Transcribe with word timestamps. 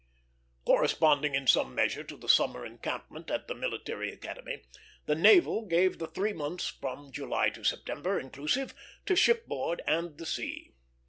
Corresponding 0.65 1.35
in 1.35 1.45
some 1.45 1.75
measure 1.75 2.03
to 2.03 2.17
the 2.17 2.27
summer 2.27 2.65
encampment 2.65 3.29
at 3.29 3.47
the 3.47 3.53
Military 3.53 4.11
Academy, 4.11 4.63
the 5.05 5.13
Naval 5.13 5.63
gave 5.67 5.99
the 5.99 6.07
three 6.07 6.33
months 6.33 6.69
from 6.69 7.11
July 7.11 7.51
to 7.51 7.63
September, 7.63 8.19
inclusive, 8.19 8.73
to 9.05 9.15
shipboard 9.15 9.83
and 9.85 10.17
the 10.17 10.25
sea. 10.25 10.73